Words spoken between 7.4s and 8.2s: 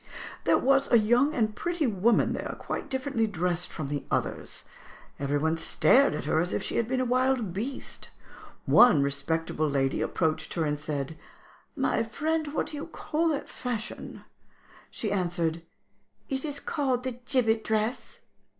beast.